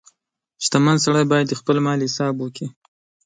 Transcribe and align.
•شتمن 0.63 0.97
سړی 1.05 1.23
باید 1.31 1.47
د 1.49 1.53
خپل 1.59 1.77
مال 1.85 1.99
حساب 2.07 2.33
وکړي. 2.39 2.67